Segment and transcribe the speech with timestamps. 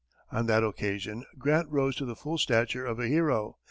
[0.31, 3.59] On that occasion, Grant rose to the full stature of a hero.